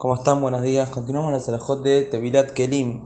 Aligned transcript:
¿Cómo 0.00 0.14
están? 0.14 0.40
Buenos 0.40 0.62
días. 0.62 0.88
Continuamos 0.88 1.30
la 1.30 1.40
Salahot 1.40 1.82
de 1.82 2.04
Tevilat 2.04 2.52
Kelim. 2.52 3.02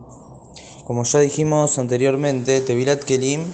Como 0.84 1.02
ya 1.02 1.18
dijimos 1.18 1.76
anteriormente, 1.80 2.60
Tevilat 2.60 3.02
Kelim, 3.02 3.52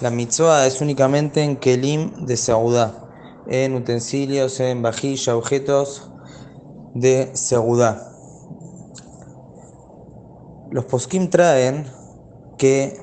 la 0.00 0.10
mitzvah 0.10 0.66
es 0.66 0.80
únicamente 0.80 1.44
en 1.44 1.58
Kelim 1.58 2.26
de 2.26 2.36
Seudá, 2.36 3.08
en 3.46 3.76
utensilios, 3.76 4.58
en 4.58 4.82
vajilla, 4.82 5.36
objetos 5.36 6.10
de 6.92 7.30
Seudá. 7.34 8.12
Los 10.72 10.84
poskim 10.86 11.30
traen 11.30 11.86
que 12.58 13.00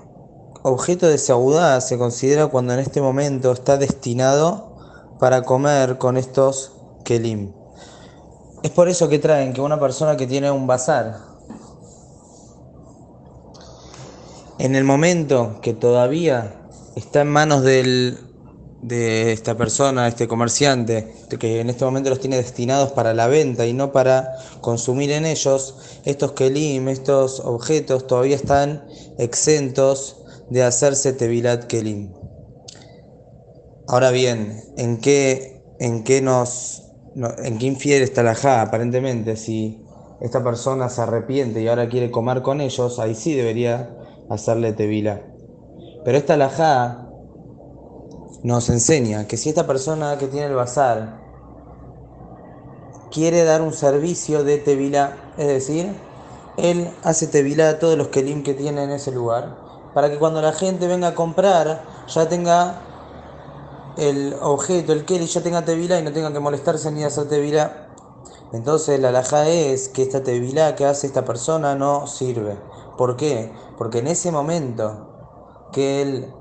objeto 0.61 1.07
de 1.07 1.18
Seudá 1.18 1.80
se 1.80 1.98
considera 1.98 2.48
cuando 2.48 2.73
en 2.73 2.82
este 2.82 3.02
momento 3.02 3.54
está 3.54 3.77
destinado 3.77 4.75
para 5.21 5.43
comer 5.43 5.98
con 5.98 6.18
estos 6.18 6.73
Kelim. 7.05 7.59
Es 8.62 8.71
por 8.71 8.89
eso 8.89 9.07
que 9.07 9.20
traen 9.20 9.54
que 9.54 9.62
una 9.62 9.80
persona 9.80 10.18
que 10.18 10.28
tiene 10.28 10.52
un 10.52 10.68
bazar, 10.68 11.18
en 14.58 14.76
el 14.76 14.84
momento 14.84 15.59
que 15.62 15.73
todavía 15.73 16.68
está 16.95 17.22
en 17.22 17.30
manos 17.30 17.63
del, 17.63 18.18
de 18.82 19.32
esta 19.32 19.55
persona, 19.55 20.09
este 20.09 20.27
comerciante, 20.27 21.13
que 21.40 21.62
en 21.62 21.70
este 21.70 21.85
momento 21.85 22.09
los 22.09 22.20
tiene 22.20 22.35
destinados 22.35 22.91
para 22.91 23.13
la 23.13 23.27
venta 23.27 23.66
y 23.66 23.72
no 23.72 23.94
para 23.94 24.35
consumir 24.60 25.12
en 25.12 25.26
ellos, 25.26 25.76
estos 26.04 26.34
kelim, 26.34 26.90
estos 26.90 27.40
objetos 27.40 28.07
todavía 28.07 28.35
están 28.35 28.85
exentos 29.18 30.18
de 30.49 30.63
hacerse 30.63 31.13
tevilat 31.13 31.66
kelim. 31.66 32.12
Ahora 33.88 34.12
bien, 34.12 34.62
¿en 34.77 34.98
qué, 34.98 35.63
en 35.80 36.04
qué 36.04 36.21
nos 36.21 36.88
¿en 37.16 37.58
qué 37.58 37.66
infiere 37.66 38.04
esta 38.04 38.22
alajá? 38.22 38.62
Aparentemente, 38.62 39.36
si 39.36 39.84
esta 40.22 40.44
persona 40.44 40.90
se 40.90 41.02
arrepiente 41.02 41.62
y 41.62 41.68
ahora 41.68 41.90
quiere 41.90 42.12
comer 42.12 42.41
con 42.41 42.62
ellos, 42.62 42.99
ahí 42.99 43.16
sí 43.16 43.34
debería 43.34 43.96
hacerle 44.29 44.74
tevila. 44.74 45.21
Pero 46.04 46.18
esta 46.18 46.35
alajá 46.35 47.10
nos 48.43 48.70
enseña 48.70 49.27
que 49.27 49.37
si 49.37 49.49
esta 49.49 49.68
persona 49.68 50.18
que 50.18 50.27
tiene 50.27 50.48
el 50.48 50.55
bazar 50.55 51.20
quiere 53.12 53.43
dar 53.43 53.62
un 53.62 53.74
servicio 53.74 54.43
de 54.43 54.57
tevila, 54.57 55.18
es 55.37 55.48
decir, 55.48 55.93
él 56.57 56.90
hace 57.04 57.27
tevila 57.27 57.70
a 57.70 57.80
todos 57.80 57.98
los 57.98 58.10
kelim 58.10 58.43
que 58.43 58.54
tiene 58.54 58.84
en 58.84 58.91
ese 58.91 59.12
lugar, 59.12 59.57
para 59.93 60.10
que 60.10 60.18
cuando 60.18 60.41
la 60.41 60.54
gente 60.54 60.87
venga 60.87 61.10
a 61.10 61.15
comprar 61.15 61.84
ya 62.07 62.30
tenga 62.30 62.82
el 64.00 64.36
objeto, 64.42 64.94
el 64.94 65.06
Kelly, 65.06 65.28
ya 65.28 65.42
tenga 65.42 65.66
tevila 65.66 66.00
y 66.00 66.03
no 66.03 66.12
tenga 66.12 66.31
que 66.31 66.40
molestarse 66.40 66.92
ni 66.92 67.03
hacer 67.03 67.28
tevila. 67.28 67.90
Entonces 68.53 69.00
la 69.00 69.09
alhaja 69.09 69.47
es 69.47 69.90
que 69.90 70.02
esta 70.02 70.24
tevila 70.24 70.75
que 70.75 70.86
hace 70.86 71.08
esta 71.08 71.25
persona 71.25 71.75
no 71.75 72.08
sirve. 72.08 72.58
¿Por 72.97 73.16
qué? 73.16 73.53
Porque 73.78 74.00
en 74.00 74.08
ese 74.08 74.31
momento 74.31 75.68
que 75.72 76.02
él 76.02 76.34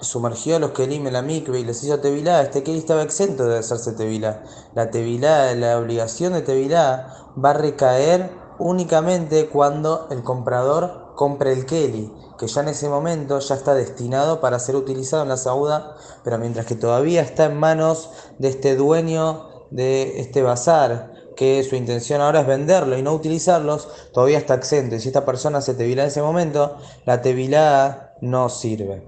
sumergió 0.00 0.56
a 0.56 0.58
los 0.58 0.70
Kelim 0.70 1.06
en 1.06 1.12
la 1.12 1.22
mikve 1.22 1.60
y 1.60 1.64
les 1.64 1.82
hizo 1.84 2.00
tevilá, 2.00 2.40
este 2.40 2.62
Kelly 2.62 2.78
estaba 2.78 3.02
exento 3.02 3.44
de 3.44 3.58
hacerse 3.58 3.92
tevilá. 3.92 4.42
La 4.74 4.90
tevilá, 4.90 5.54
la 5.54 5.78
obligación 5.78 6.32
de 6.32 6.42
tevilá 6.42 7.14
va 7.42 7.50
a 7.50 7.54
recaer 7.54 8.30
únicamente 8.58 9.48
cuando 9.48 10.06
el 10.10 10.22
comprador 10.22 11.09
compre 11.14 11.52
el 11.52 11.66
Kelly 11.66 12.12
que 12.40 12.46
ya 12.46 12.62
en 12.62 12.68
ese 12.68 12.88
momento 12.88 13.38
ya 13.38 13.54
está 13.54 13.74
destinado 13.74 14.40
para 14.40 14.58
ser 14.58 14.74
utilizado 14.74 15.22
en 15.22 15.28
la 15.28 15.36
sauda, 15.36 15.96
pero 16.24 16.38
mientras 16.38 16.64
que 16.64 16.74
todavía 16.74 17.20
está 17.20 17.44
en 17.44 17.58
manos 17.58 18.08
de 18.38 18.48
este 18.48 18.76
dueño 18.76 19.66
de 19.70 20.20
este 20.20 20.40
bazar, 20.40 21.12
que 21.36 21.62
su 21.64 21.76
intención 21.76 22.22
ahora 22.22 22.40
es 22.40 22.46
venderlo 22.46 22.96
y 22.96 23.02
no 23.02 23.12
utilizarlos, 23.12 23.88
todavía 24.14 24.38
está 24.38 24.54
exento. 24.54 24.94
Y 24.94 25.00
si 25.00 25.08
esta 25.08 25.26
persona 25.26 25.60
se 25.60 25.74
tevilá 25.74 26.04
en 26.04 26.08
ese 26.08 26.22
momento, 26.22 26.76
la 27.04 27.20
tevilá 27.20 28.14
no 28.22 28.48
sirve. 28.48 29.06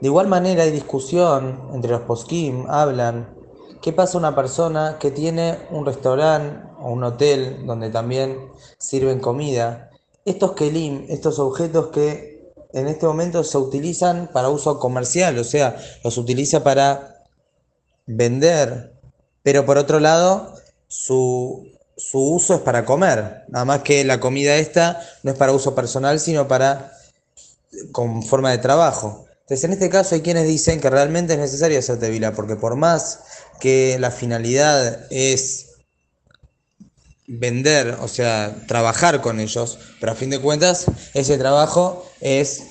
De 0.00 0.08
igual 0.08 0.28
manera 0.28 0.64
hay 0.64 0.70
discusión 0.70 1.70
entre 1.72 1.92
los 1.92 2.02
poskim, 2.02 2.66
hablan, 2.68 3.34
¿qué 3.80 3.94
pasa 3.94 4.18
una 4.18 4.34
persona 4.34 4.98
que 5.00 5.10
tiene 5.10 5.58
un 5.70 5.86
restaurante 5.86 6.68
o 6.78 6.92
un 6.92 7.04
hotel 7.04 7.64
donde 7.64 7.88
también 7.88 8.50
sirven 8.76 9.18
comida? 9.18 9.89
Estos 10.24 10.52
kelim, 10.52 11.06
estos 11.08 11.38
objetos 11.38 11.88
que 11.88 12.52
en 12.72 12.86
este 12.86 13.06
momento 13.06 13.42
se 13.44 13.58
utilizan 13.58 14.30
para 14.32 14.48
uso 14.48 14.78
comercial, 14.78 15.38
o 15.38 15.44
sea, 15.44 15.76
los 16.04 16.18
utiliza 16.18 16.62
para 16.62 17.24
vender, 18.06 18.92
pero 19.42 19.66
por 19.66 19.78
otro 19.78 20.00
lado, 20.00 20.54
su, 20.86 21.66
uso 22.12 22.54
es 22.54 22.60
para 22.60 22.84
comer, 22.84 23.44
nada 23.48 23.64
más 23.64 23.82
que 23.82 24.04
la 24.04 24.20
comida 24.20 24.56
esta 24.56 25.00
no 25.22 25.32
es 25.32 25.36
para 25.36 25.52
uso 25.52 25.74
personal, 25.74 26.20
sino 26.20 26.48
para 26.48 26.92
con 27.92 28.22
forma 28.22 28.50
de 28.50 28.58
trabajo. 28.58 29.26
Entonces, 29.42 29.64
en 29.64 29.72
este 29.72 29.90
caso 29.90 30.14
hay 30.14 30.20
quienes 30.22 30.46
dicen 30.46 30.80
que 30.80 30.90
realmente 30.90 31.34
es 31.34 31.38
necesario 31.38 31.78
hacer 31.78 31.98
tevila, 31.98 32.32
porque 32.32 32.56
por 32.56 32.76
más 32.76 33.20
que 33.58 33.96
la 33.98 34.10
finalidad 34.10 35.06
es 35.10 35.69
vender, 37.32 37.96
o 38.00 38.08
sea, 38.08 38.56
trabajar 38.66 39.20
con 39.20 39.38
ellos, 39.38 39.78
pero 40.00 40.12
a 40.12 40.14
fin 40.16 40.30
de 40.30 40.40
cuentas 40.40 40.86
ese 41.14 41.38
trabajo 41.38 42.04
es 42.20 42.64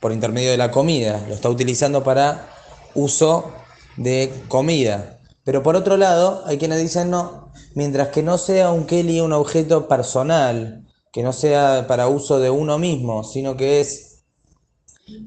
por 0.00 0.12
intermedio 0.12 0.50
de 0.50 0.58
la 0.58 0.70
comida, 0.70 1.24
lo 1.26 1.34
está 1.34 1.48
utilizando 1.48 2.04
para 2.04 2.50
uso 2.94 3.52
de 3.96 4.30
comida. 4.48 5.18
Pero 5.44 5.62
por 5.62 5.76
otro 5.76 5.96
lado, 5.96 6.42
hay 6.46 6.58
quienes 6.58 6.82
dicen 6.82 7.08
no, 7.08 7.52
mientras 7.74 8.08
que 8.08 8.22
no 8.22 8.36
sea 8.36 8.70
un 8.70 8.84
Kelly 8.84 9.20
un 9.20 9.32
objeto 9.32 9.88
personal, 9.88 10.84
que 11.10 11.22
no 11.22 11.32
sea 11.32 11.86
para 11.88 12.08
uso 12.08 12.38
de 12.38 12.50
uno 12.50 12.78
mismo, 12.78 13.24
sino 13.24 13.56
que 13.56 13.80
es 13.80 14.24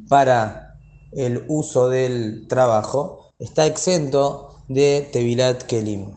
para 0.07 0.75
el 1.11 1.43
uso 1.47 1.89
del 1.89 2.47
trabajo, 2.47 3.33
está 3.39 3.65
exento 3.65 4.59
de 4.67 5.09
Tevilat 5.11 5.63
Kelim. 5.63 6.15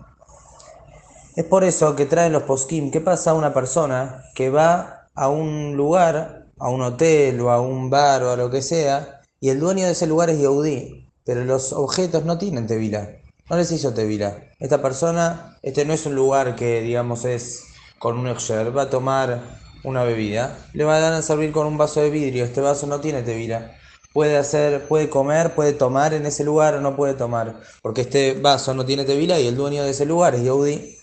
Es 1.35 1.45
por 1.45 1.65
eso 1.65 1.97
que 1.97 2.05
traen 2.05 2.35
los 2.35 2.43
poskim. 2.43 2.91
¿Qué 2.91 3.01
pasa 3.01 3.31
a 3.31 3.35
una 3.35 3.55
persona 3.55 4.25
que 4.35 4.51
va 4.51 5.09
a 5.15 5.29
un 5.31 5.75
lugar, 5.77 6.49
a 6.59 6.69
un 6.69 6.83
hotel 6.83 7.41
o 7.41 7.51
a 7.51 7.61
un 7.61 7.89
bar 7.89 8.23
o 8.23 8.31
a 8.33 8.37
lo 8.37 8.51
que 8.51 8.61
sea, 8.61 9.23
y 9.41 9.49
el 9.49 9.59
dueño 9.59 9.87
de 9.87 9.93
ese 9.93 10.07
lugar 10.07 10.29
es 10.29 10.39
Yehudi, 10.39 11.11
pero 11.25 11.45
los 11.45 11.73
objetos 11.73 12.27
no 12.27 12.37
tienen 12.37 12.67
tevila? 12.67 13.09
No 13.49 13.57
les 13.57 13.73
hizo 13.73 13.95
tevila. 13.95 14.37
Esta 14.59 14.83
persona, 14.83 15.57
este 15.63 15.87
no 15.87 15.95
es 15.95 16.05
un 16.05 16.15
lugar 16.15 16.55
que, 16.55 16.83
digamos, 16.83 17.25
es 17.25 17.65
con 17.99 18.19
un 18.19 18.29
exer, 18.29 18.77
va 18.77 18.83
a 18.83 18.91
tomar 18.91 19.41
una 19.85 20.05
bebida, 20.05 20.59
le 20.75 20.85
va 20.85 20.97
a 20.97 21.01
dar 21.01 21.23
servir 21.23 21.51
con 21.51 21.67
un 21.67 21.79
vaso 21.79 22.03
de 22.03 22.11
vidrio. 22.11 22.45
Este 22.45 22.61
vaso 22.61 22.87
no 22.87 23.01
tiene 23.01 23.23
tevila 23.23 23.73
puede 24.13 24.37
hacer, 24.37 24.87
puede 24.89 25.09
comer, 25.09 25.55
puede 25.55 25.73
tomar 25.73 26.13
en 26.13 26.27
ese 26.27 26.45
lugar 26.45 26.75
o 26.75 26.83
no 26.83 26.95
puede 26.97 27.15
tomar, 27.15 27.61
porque 27.81 28.03
este 28.03 28.35
vaso 28.35 28.75
no 28.75 28.85
tiene 28.85 29.07
tevila 29.07 29.41
y 29.41 29.47
el 29.47 29.57
dueño 29.57 29.85
de 29.85 29.91
ese 29.91 30.05
lugar 30.05 30.35
es 30.35 30.43
Yehudi. 30.43 30.99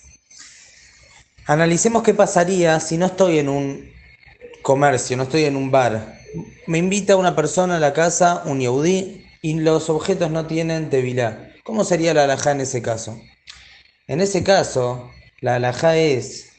Analicemos 1.49 2.03
qué 2.03 2.13
pasaría 2.13 2.79
si 2.79 2.95
no 2.99 3.07
estoy 3.07 3.39
en 3.39 3.49
un 3.49 3.91
comercio, 4.61 5.17
no 5.17 5.23
estoy 5.23 5.45
en 5.45 5.55
un 5.55 5.71
bar. 5.71 6.19
Me 6.67 6.77
invita 6.77 7.15
una 7.15 7.35
persona 7.35 7.77
a 7.77 7.79
la 7.79 7.91
casa, 7.91 8.43
un 8.45 8.59
yaudí, 8.61 9.25
y 9.41 9.59
los 9.59 9.89
objetos 9.89 10.29
no 10.29 10.45
tienen 10.45 10.91
tevilá. 10.91 11.51
¿Cómo 11.63 11.85
sería 11.85 12.13
la 12.13 12.25
alajá 12.25 12.51
en 12.51 12.61
ese 12.61 12.83
caso? 12.83 13.19
En 14.05 14.21
ese 14.21 14.43
caso, 14.43 15.09
la 15.41 15.55
alajá 15.55 15.97
es 15.97 16.51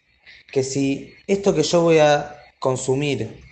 que 0.50 0.64
si 0.64 1.14
esto 1.28 1.54
que 1.54 1.62
yo 1.62 1.82
voy 1.82 1.98
a 1.98 2.42
consumir 2.58 3.44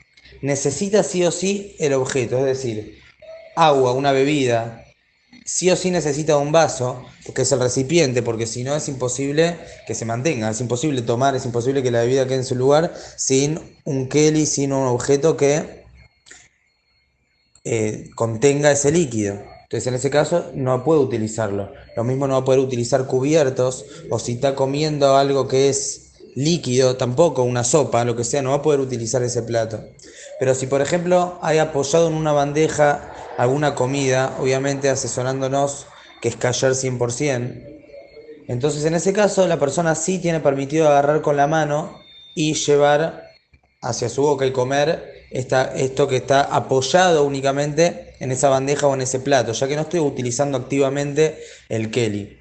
necesita 0.42 1.04
sí 1.04 1.24
o 1.24 1.30
sí 1.30 1.76
el 1.78 1.92
objeto, 1.92 2.38
es 2.38 2.46
decir, 2.46 2.98
agua, 3.54 3.92
una 3.92 4.10
bebida, 4.10 4.87
sí 5.44 5.70
o 5.70 5.76
sí 5.76 5.90
necesita 5.90 6.36
un 6.36 6.52
vaso, 6.52 7.02
que 7.34 7.42
es 7.42 7.52
el 7.52 7.60
recipiente, 7.60 8.22
porque 8.22 8.46
si 8.46 8.64
no 8.64 8.76
es 8.76 8.88
imposible 8.88 9.56
que 9.86 9.94
se 9.94 10.04
mantenga, 10.04 10.50
es 10.50 10.60
imposible 10.60 11.02
tomar, 11.02 11.34
es 11.36 11.44
imposible 11.44 11.82
que 11.82 11.90
la 11.90 12.00
bebida 12.00 12.26
quede 12.26 12.38
en 12.38 12.44
su 12.44 12.54
lugar 12.54 12.94
sin 13.16 13.60
un 13.84 14.08
Kelly, 14.08 14.46
sin 14.46 14.72
un 14.72 14.86
objeto 14.86 15.36
que 15.36 15.84
eh, 17.64 18.10
contenga 18.14 18.70
ese 18.70 18.92
líquido. 18.92 19.38
Entonces 19.62 19.86
en 19.86 19.94
ese 19.94 20.08
caso 20.08 20.50
no 20.54 20.82
puede 20.84 21.00
utilizarlo. 21.00 21.72
Lo 21.96 22.04
mismo 22.04 22.26
no 22.26 22.34
va 22.34 22.40
a 22.40 22.44
poder 22.44 22.60
utilizar 22.60 23.06
cubiertos 23.06 23.84
o 24.10 24.18
si 24.18 24.32
está 24.32 24.54
comiendo 24.54 25.16
algo 25.16 25.46
que 25.48 25.68
es 25.68 26.12
líquido, 26.34 26.96
tampoco 26.96 27.42
una 27.42 27.64
sopa, 27.64 28.04
lo 28.04 28.16
que 28.16 28.24
sea, 28.24 28.42
no 28.42 28.50
va 28.50 28.56
a 28.56 28.62
poder 28.62 28.80
utilizar 28.80 29.22
ese 29.22 29.42
plato. 29.42 29.84
Pero 30.38 30.54
si 30.54 30.66
por 30.66 30.80
ejemplo 30.80 31.38
hay 31.42 31.58
apoyado 31.58 32.08
en 32.08 32.14
una 32.14 32.32
bandeja 32.32 33.12
alguna 33.38 33.74
comida, 33.76 34.36
obviamente 34.40 34.90
asesorándonos 34.90 35.86
que 36.20 36.28
es 36.28 36.36
callar 36.36 36.72
100%. 36.72 37.78
Entonces, 38.48 38.84
en 38.84 38.94
ese 38.94 39.12
caso, 39.12 39.46
la 39.46 39.58
persona 39.58 39.94
sí 39.94 40.18
tiene 40.18 40.40
permitido 40.40 40.88
agarrar 40.88 41.22
con 41.22 41.36
la 41.36 41.46
mano 41.46 42.00
y 42.34 42.54
llevar 42.54 43.28
hacia 43.80 44.08
su 44.08 44.22
boca 44.22 44.44
y 44.44 44.50
comer 44.52 45.26
esta, 45.30 45.72
esto 45.76 46.08
que 46.08 46.16
está 46.16 46.42
apoyado 46.42 47.24
únicamente 47.24 48.14
en 48.18 48.32
esa 48.32 48.48
bandeja 48.48 48.88
o 48.88 48.94
en 48.94 49.02
ese 49.02 49.20
plato, 49.20 49.52
ya 49.52 49.68
que 49.68 49.76
no 49.76 49.82
estoy 49.82 50.00
utilizando 50.00 50.58
activamente 50.58 51.38
el 51.68 51.90
Kelly. 51.92 52.37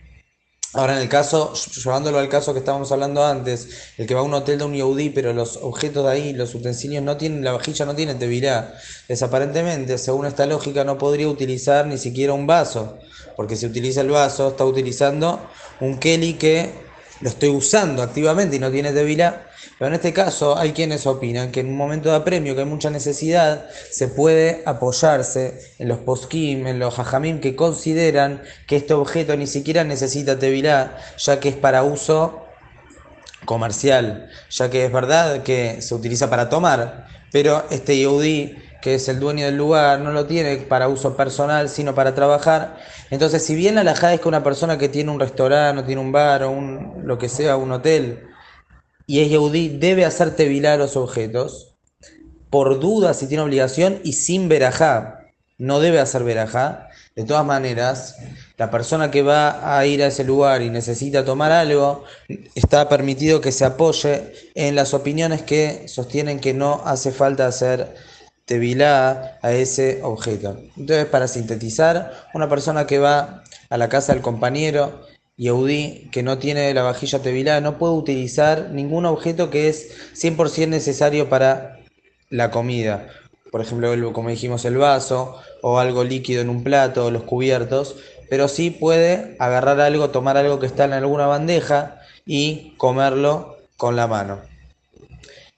Ahora 0.77 0.95
en 0.95 1.01
el 1.01 1.09
caso, 1.09 1.53
llevándolo 1.55 2.19
al 2.19 2.29
caso 2.29 2.53
que 2.53 2.59
estábamos 2.59 2.91
hablando 2.91 3.25
antes, 3.25 3.67
el 3.97 4.05
que 4.05 4.13
va 4.13 4.19
a 4.19 4.23
un 4.23 4.35
hotel 4.35 4.59
de 4.59 4.65
un 4.65 4.75
Yehudi, 4.75 5.09
pero 5.09 5.33
los 5.33 5.57
objetos 5.57 6.05
de 6.05 6.11
ahí, 6.11 6.33
los 6.33 6.53
utensilios 6.53 7.01
no 7.03 7.17
tienen, 7.17 7.43
la 7.43 7.53
vajilla 7.53 7.83
no 7.83 7.95
tiene 7.95 8.13
tevilá. 8.13 8.75
Desaparentemente, 9.07 9.97
según 9.97 10.27
esta 10.27 10.45
lógica, 10.45 10.83
no 10.83 10.99
podría 10.99 11.29
utilizar 11.29 11.87
ni 11.87 11.97
siquiera 11.97 12.33
un 12.33 12.45
vaso, 12.45 12.99
porque 13.35 13.55
si 13.55 13.65
utiliza 13.65 14.01
el 14.01 14.11
vaso, 14.11 14.49
está 14.49 14.65
utilizando 14.65 15.39
un 15.79 15.97
Kelly 15.97 16.35
que 16.35 16.69
lo 17.21 17.29
estoy 17.29 17.49
usando 17.49 18.03
activamente 18.03 18.57
y 18.57 18.59
no 18.59 18.69
tiene 18.69 18.93
tevilá. 18.93 19.46
Pero 19.77 19.89
en 19.89 19.93
este 19.93 20.11
caso 20.11 20.57
hay 20.57 20.71
quienes 20.71 21.05
opinan 21.05 21.51
que 21.51 21.59
en 21.59 21.67
un 21.67 21.77
momento 21.77 22.09
de 22.09 22.15
apremio, 22.15 22.55
que 22.55 22.61
hay 22.61 22.67
mucha 22.67 22.89
necesidad, 22.89 23.69
se 23.91 24.07
puede 24.07 24.63
apoyarse 24.65 25.73
en 25.77 25.87
los 25.87 25.99
poskim, 25.99 26.65
en 26.65 26.79
los 26.79 26.97
hajamim 26.97 27.39
que 27.39 27.55
consideran 27.55 28.41
que 28.65 28.77
este 28.77 28.95
objeto 28.95 29.37
ni 29.37 29.45
siquiera 29.45 29.83
necesita 29.83 30.39
tevilá, 30.39 30.97
ya 31.17 31.39
que 31.39 31.49
es 31.49 31.55
para 31.55 31.83
uso 31.83 32.43
comercial, 33.45 34.29
ya 34.49 34.69
que 34.69 34.85
es 34.85 34.91
verdad 34.91 35.43
que 35.43 35.81
se 35.81 35.93
utiliza 35.93 36.29
para 36.29 36.49
tomar, 36.49 37.07
pero 37.31 37.63
este 37.69 37.97
Yehudi, 37.97 38.57
que 38.81 38.95
es 38.95 39.07
el 39.09 39.19
dueño 39.19 39.45
del 39.45 39.57
lugar, 39.57 39.99
no 39.99 40.11
lo 40.11 40.25
tiene 40.25 40.57
para 40.57 40.87
uso 40.87 41.15
personal, 41.15 41.69
sino 41.69 41.93
para 41.93 42.15
trabajar. 42.15 42.77
Entonces, 43.11 43.43
si 43.43 43.55
bien 43.55 43.75
la 43.75 43.91
es 43.91 44.21
que 44.21 44.27
una 44.27 44.43
persona 44.43 44.77
que 44.77 44.89
tiene 44.89 45.11
un 45.11 45.19
restaurante, 45.19 45.81
o 45.81 45.85
tiene 45.85 46.01
un 46.01 46.11
bar, 46.11 46.43
o 46.43 46.51
un, 46.51 47.01
lo 47.03 47.17
que 47.17 47.29
sea, 47.29 47.57
un 47.57 47.71
hotel, 47.71 48.26
y 49.07 49.21
es 49.21 49.29
Yehudi, 49.29 49.69
debe 49.69 50.03
hacer 50.03 50.35
tevilar 50.35 50.77
los 50.79 50.97
objetos, 50.97 51.75
por 52.49 52.79
duda 52.79 53.13
si 53.13 53.27
tiene 53.27 53.43
obligación 53.43 54.01
y 54.03 54.13
sin 54.13 54.49
verajá. 54.49 55.21
No 55.57 55.79
debe 55.79 55.99
hacer 55.99 56.23
verajá. 56.23 56.89
De 57.15 57.23
todas 57.23 57.45
maneras, 57.45 58.17
la 58.57 58.69
persona 58.69 59.09
que 59.09 59.23
va 59.23 59.77
a 59.77 59.85
ir 59.87 60.03
a 60.03 60.07
ese 60.07 60.23
lugar 60.23 60.61
y 60.61 60.69
necesita 60.69 61.25
tomar 61.25 61.51
algo, 61.51 62.03
está 62.53 62.89
permitido 62.89 63.41
que 63.41 63.51
se 63.51 63.65
apoye 63.65 64.33
en 64.53 64.75
las 64.75 64.93
opiniones 64.93 65.41
que 65.41 65.87
sostienen 65.87 66.39
que 66.39 66.53
no 66.53 66.81
hace 66.85 67.11
falta 67.11 67.47
hacer 67.47 67.95
tevilá 68.45 69.39
a 69.41 69.51
ese 69.51 70.01
objeto. 70.03 70.57
Entonces, 70.77 71.05
para 71.05 71.27
sintetizar, 71.27 72.27
una 72.33 72.47
persona 72.47 72.85
que 72.85 72.99
va 72.99 73.43
a 73.69 73.77
la 73.77 73.89
casa 73.89 74.13
del 74.13 74.21
compañero 74.21 75.01
Yehudi 75.37 76.09
que 76.11 76.23
no 76.23 76.39
tiene 76.39 76.73
la 76.73 76.81
vajilla 76.81 77.21
tevilá 77.21 77.61
no 77.61 77.77
puede 77.77 77.93
utilizar 77.93 78.71
ningún 78.71 79.05
objeto 79.05 79.49
que 79.49 79.69
es 79.69 79.91
100% 80.15 80.67
necesario 80.67 81.29
para 81.29 81.79
la 82.29 82.51
comida. 82.51 83.07
Por 83.51 83.61
ejemplo, 83.61 84.13
como 84.13 84.29
dijimos, 84.29 84.65
el 84.65 84.77
vaso 84.77 85.39
o 85.61 85.79
algo 85.79 86.03
líquido 86.03 86.41
en 86.41 86.49
un 86.49 86.63
plato, 86.63 87.11
los 87.11 87.23
cubiertos, 87.23 87.95
pero 88.29 88.47
sí 88.47 88.71
puede 88.71 89.35
agarrar 89.39 89.79
algo, 89.79 90.09
tomar 90.09 90.37
algo 90.37 90.59
que 90.59 90.65
está 90.65 90.85
en 90.85 90.93
alguna 90.93 91.27
bandeja 91.27 92.01
y 92.25 92.73
comerlo 92.77 93.57
con 93.77 93.95
la 93.95 94.07
mano. 94.07 94.41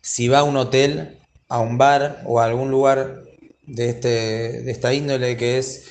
Si 0.02 0.28
va 0.28 0.40
a 0.40 0.44
un 0.44 0.58
hotel, 0.58 1.18
a 1.48 1.60
un 1.60 1.78
bar 1.78 2.22
o 2.26 2.40
a 2.40 2.46
algún 2.46 2.70
lugar 2.70 3.24
de, 3.66 3.90
este, 3.90 4.08
de 4.62 4.72
esta 4.72 4.94
índole 4.94 5.38
que 5.38 5.58
es 5.58 5.86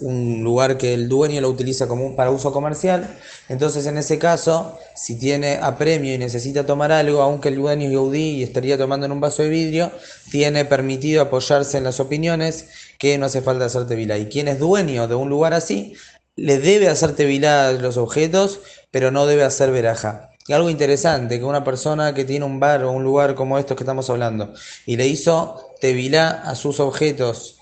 un 0.00 0.42
lugar 0.42 0.76
que 0.76 0.94
el 0.94 1.08
dueño 1.08 1.40
lo 1.40 1.48
utiliza 1.48 1.86
como 1.86 2.16
para 2.16 2.30
uso 2.30 2.52
comercial. 2.52 3.16
Entonces, 3.48 3.86
en 3.86 3.98
ese 3.98 4.18
caso, 4.18 4.78
si 4.94 5.18
tiene 5.18 5.58
apremio 5.60 6.14
y 6.14 6.18
necesita 6.18 6.66
tomar 6.66 6.92
algo, 6.92 7.22
aunque 7.22 7.48
el 7.48 7.56
dueño 7.56 7.86
es 7.86 7.90
Yehudi 7.90 8.30
y 8.36 8.42
estaría 8.42 8.76
tomando 8.78 9.06
en 9.06 9.12
un 9.12 9.20
vaso 9.20 9.42
de 9.42 9.48
vidrio, 9.48 9.92
tiene 10.30 10.64
permitido 10.64 11.22
apoyarse 11.22 11.78
en 11.78 11.84
las 11.84 12.00
opiniones 12.00 12.66
que 12.98 13.18
no 13.18 13.26
hace 13.26 13.42
falta 13.42 13.66
hacer 13.66 13.86
tevilá. 13.86 14.18
Y 14.18 14.26
quien 14.26 14.48
es 14.48 14.58
dueño 14.58 15.08
de 15.08 15.14
un 15.14 15.28
lugar 15.28 15.54
así, 15.54 15.94
le 16.36 16.58
debe 16.58 16.88
hacer 16.88 17.14
tevilá 17.14 17.72
los 17.72 17.96
objetos, 17.96 18.60
pero 18.90 19.10
no 19.10 19.26
debe 19.26 19.44
hacer 19.44 19.70
veraja. 19.70 20.30
Y 20.46 20.52
algo 20.52 20.68
interesante, 20.68 21.38
que 21.38 21.44
una 21.44 21.64
persona 21.64 22.12
que 22.12 22.24
tiene 22.24 22.44
un 22.44 22.60
bar 22.60 22.84
o 22.84 22.92
un 22.92 23.02
lugar 23.02 23.34
como 23.34 23.58
estos 23.58 23.76
que 23.76 23.82
estamos 23.82 24.10
hablando, 24.10 24.52
y 24.84 24.96
le 24.96 25.06
hizo 25.06 25.70
tevilá 25.80 26.28
a 26.28 26.54
sus 26.54 26.80
objetos, 26.80 27.58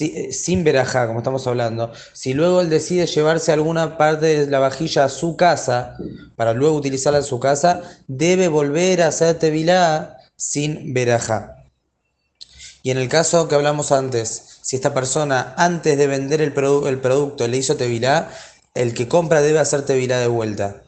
eh, 0.00 0.32
sin 0.32 0.64
verajá, 0.64 1.06
como 1.06 1.20
estamos 1.20 1.46
hablando, 1.46 1.92
si 2.12 2.34
luego 2.34 2.60
él 2.60 2.70
decide 2.70 3.06
llevarse 3.06 3.52
alguna 3.52 3.96
parte 3.96 4.26
de 4.26 4.46
la 4.50 4.58
vajilla 4.58 5.04
a 5.04 5.08
su 5.08 5.36
casa, 5.36 5.96
para 6.36 6.54
luego 6.54 6.76
utilizarla 6.76 7.18
en 7.18 7.24
su 7.24 7.38
casa, 7.38 7.82
debe 8.08 8.48
volver 8.48 9.02
a 9.02 9.08
hacer 9.08 9.38
tevilá 9.38 10.16
sin 10.36 10.92
verajá. 10.94 11.56
Y 12.82 12.90
en 12.90 12.98
el 12.98 13.08
caso 13.08 13.46
que 13.46 13.54
hablamos 13.54 13.92
antes, 13.92 14.58
si 14.62 14.76
esta 14.76 14.94
persona 14.94 15.54
antes 15.56 15.98
de 15.98 16.06
vender 16.06 16.40
el, 16.40 16.54
el 16.86 17.00
producto 17.00 17.46
le 17.46 17.56
hizo 17.58 17.76
tevilá, 17.76 18.30
el 18.74 18.94
que 18.94 19.08
compra 19.08 19.42
debe 19.42 19.58
hacer 19.58 19.82
tevilá 19.82 20.18
de 20.18 20.28
vuelta. 20.28 20.82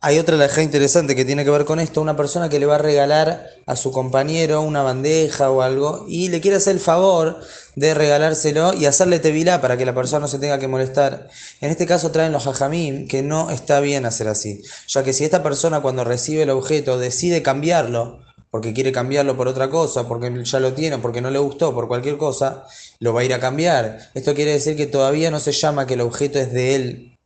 Hay 0.00 0.18
otra 0.18 0.36
laja 0.36 0.62
interesante 0.62 1.16
que 1.16 1.24
tiene 1.24 1.44
que 1.44 1.50
ver 1.50 1.64
con 1.64 1.80
esto, 1.80 2.00
una 2.02 2.16
persona 2.16 2.48
que 2.48 2.60
le 2.60 2.66
va 2.66 2.76
a 2.76 2.78
regalar 2.78 3.46
a 3.66 3.76
su 3.76 3.90
compañero 3.92 4.60
una 4.60 4.82
bandeja 4.82 5.50
o 5.50 5.62
algo 5.62 6.04
y 6.08 6.28
le 6.28 6.40
quiere 6.40 6.58
hacer 6.58 6.74
el 6.74 6.80
favor 6.80 7.40
de 7.76 7.94
regalárselo 7.94 8.74
y 8.74 8.86
hacerle 8.86 9.18
tevilá 9.18 9.60
para 9.60 9.76
que 9.76 9.86
la 9.86 9.94
persona 9.94 10.20
no 10.20 10.28
se 10.28 10.38
tenga 10.38 10.58
que 10.58 10.68
molestar. 10.68 11.28
En 11.60 11.70
este 11.70 11.86
caso 11.86 12.10
traen 12.10 12.32
los 12.32 12.46
hajamim 12.46 13.08
que 13.08 13.22
no 13.22 13.50
está 13.50 13.80
bien 13.80 14.06
hacer 14.06 14.28
así, 14.28 14.62
ya 14.86 15.02
que 15.02 15.12
si 15.12 15.24
esta 15.24 15.42
persona 15.42 15.80
cuando 15.80 16.04
recibe 16.04 16.42
el 16.42 16.50
objeto 16.50 16.98
decide 16.98 17.42
cambiarlo, 17.42 18.20
porque 18.50 18.72
quiere 18.72 18.92
cambiarlo 18.92 19.36
por 19.36 19.48
otra 19.48 19.70
cosa, 19.70 20.06
porque 20.06 20.32
ya 20.44 20.60
lo 20.60 20.72
tiene, 20.72 20.98
porque 20.98 21.20
no 21.20 21.30
le 21.30 21.38
gustó, 21.38 21.74
por 21.74 21.88
cualquier 21.88 22.16
cosa, 22.16 22.64
lo 23.00 23.12
va 23.12 23.20
a 23.20 23.24
ir 23.24 23.34
a 23.34 23.40
cambiar. 23.40 23.98
Esto 24.14 24.34
quiere 24.34 24.52
decir 24.52 24.76
que 24.76 24.86
todavía 24.86 25.30
no 25.30 25.40
se 25.40 25.52
llama 25.52 25.86
que 25.86 25.94
el 25.94 26.00
objeto 26.00 26.38
es 26.38 26.52
de 26.52 26.74
él 26.74 27.18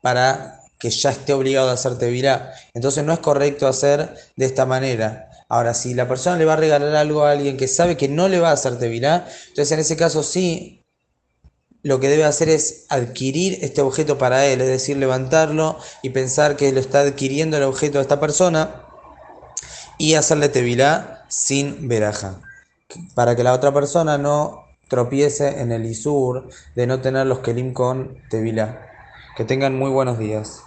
para 0.00 0.59
que 0.80 0.90
ya 0.90 1.10
esté 1.10 1.34
obligado 1.34 1.68
a 1.70 1.74
hacerte 1.74 2.10
virá. 2.10 2.54
Entonces 2.74 3.04
no 3.04 3.12
es 3.12 3.20
correcto 3.20 3.68
hacer 3.68 4.16
de 4.34 4.46
esta 4.46 4.66
manera. 4.66 5.28
Ahora, 5.48 5.74
si 5.74 5.94
la 5.94 6.08
persona 6.08 6.36
le 6.36 6.46
va 6.46 6.54
a 6.54 6.56
regalar 6.56 6.96
algo 6.96 7.24
a 7.24 7.32
alguien 7.32 7.56
que 7.56 7.68
sabe 7.68 7.96
que 7.96 8.08
no 8.08 8.28
le 8.28 8.40
va 8.40 8.50
a 8.50 8.52
hacerte 8.52 8.88
virá, 8.88 9.28
entonces 9.48 9.72
en 9.72 9.80
ese 9.80 9.96
caso 9.96 10.22
sí, 10.22 10.84
lo 11.82 12.00
que 12.00 12.08
debe 12.08 12.24
hacer 12.24 12.48
es 12.48 12.86
adquirir 12.88 13.58
este 13.62 13.82
objeto 13.82 14.16
para 14.16 14.46
él, 14.46 14.60
es 14.60 14.68
decir, 14.68 14.96
levantarlo 14.96 15.78
y 16.02 16.10
pensar 16.10 16.56
que 16.56 16.72
lo 16.72 16.80
está 16.80 17.00
adquiriendo 17.00 17.56
el 17.56 17.64
objeto 17.64 17.98
de 17.98 18.02
esta 18.02 18.20
persona 18.20 18.84
y 19.98 20.14
hacerle 20.14 20.48
tevilá 20.48 21.24
sin 21.28 21.88
veraja, 21.88 22.40
para 23.14 23.36
que 23.36 23.44
la 23.44 23.52
otra 23.52 23.72
persona 23.72 24.18
no 24.18 24.64
tropiece 24.88 25.60
en 25.60 25.72
el 25.72 25.84
isur 25.84 26.48
de 26.74 26.86
no 26.86 27.00
tener 27.00 27.26
los 27.26 27.40
kelim 27.40 27.74
con 27.74 28.16
tevilá. 28.30 28.86
Que 29.36 29.44
tengan 29.44 29.76
muy 29.76 29.90
buenos 29.90 30.18
días. 30.18 30.62